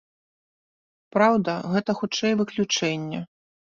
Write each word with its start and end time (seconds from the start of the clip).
Праўда, 1.15 1.51
гэта 1.75 1.91
хутчэй 2.03 2.33
выключэнне. 2.41 3.19